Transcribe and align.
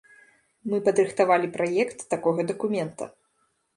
Мы 0.71 0.77
падрыхтавалі 0.87 1.51
праект 1.57 1.99
такога 2.15 2.47
дакумента. 2.53 3.03